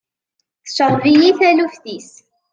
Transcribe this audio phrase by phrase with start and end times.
[0.65, 2.11] Tceɣɣeb-iyi taluft-is.